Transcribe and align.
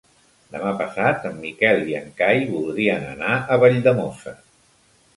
Demà 0.53 0.71
passat 0.79 1.27
en 1.31 1.37
Miquel 1.43 1.85
i 1.93 1.97
en 2.01 2.09
Cai 2.23 2.43
voldrien 2.57 3.09
anar 3.13 3.39
a 3.59 3.63
Valldemossa. 3.67 4.39